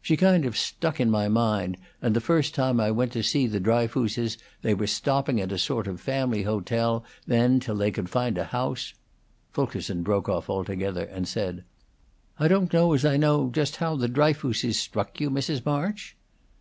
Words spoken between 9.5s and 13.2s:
Fulkerson broke off altogether, and said, "I don't know as I